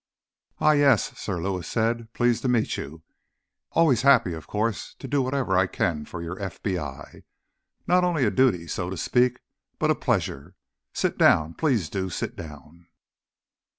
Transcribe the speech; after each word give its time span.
"Ah, 0.59 0.71
yes," 0.71 1.15
Sir 1.15 1.39
Lewis 1.39 1.67
said. 1.67 2.11
"Pleased 2.13 2.41
to 2.41 2.47
meet 2.47 2.75
you. 2.75 3.03
Always 3.73 4.01
happy, 4.01 4.33
of 4.33 4.47
course, 4.47 4.95
to 4.97 5.07
do 5.07 5.21
whatever 5.21 5.55
I 5.55 5.67
can 5.67 6.05
for 6.05 6.23
your 6.23 6.37
FBI. 6.37 7.21
Not 7.85 8.03
only 8.03 8.25
a 8.25 8.31
duty, 8.31 8.65
so 8.65 8.89
to 8.89 8.97
speak, 8.97 9.41
but 9.77 9.91
a 9.91 9.95
pleasure. 9.95 10.55
Sit 10.91 11.19
down. 11.19 11.53
Please 11.53 11.87
do 11.87 12.09
sit 12.09 12.35
down." 12.35 12.87